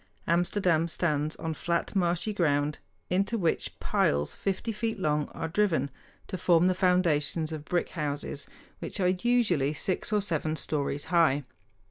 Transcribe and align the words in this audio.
Amsterdam 0.25 0.87
stands 0.87 1.35
on 1.35 1.53
flat, 1.53 1.95
marshy 1.95 2.33
ground 2.33 2.79
into 3.11 3.37
which 3.37 3.79
piles 3.79 4.33
fifty 4.33 4.71
feet 4.71 4.97
long 4.97 5.27
are 5.29 5.47
driven 5.47 5.91
to 6.25 6.39
form 6.39 6.65
the 6.65 6.73
foundations 6.73 7.51
of 7.51 7.65
brick 7.65 7.89
houses, 7.89 8.47
which 8.79 8.99
are 8.99 9.09
usually 9.09 9.73
six 9.73 10.11
or 10.11 10.19
seven 10.23 10.55
stories 10.55 11.05
high. 11.13 11.43